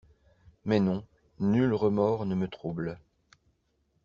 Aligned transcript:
Mais 0.65 0.79
non: 0.79 1.05
nul 1.37 1.75
remords 1.75 2.25
ne 2.25 2.33
me 2.33 2.47
trouble. 2.47 2.97